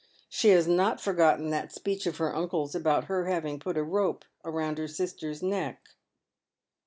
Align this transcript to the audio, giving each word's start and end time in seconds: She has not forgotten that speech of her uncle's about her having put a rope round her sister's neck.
She 0.29 0.49
has 0.49 0.67
not 0.67 0.99
forgotten 0.99 1.51
that 1.51 1.71
speech 1.71 2.07
of 2.07 2.17
her 2.17 2.35
uncle's 2.35 2.73
about 2.73 3.03
her 3.03 3.25
having 3.27 3.59
put 3.59 3.77
a 3.77 3.83
rope 3.83 4.25
round 4.43 4.79
her 4.79 4.87
sister's 4.87 5.43
neck. 5.43 5.89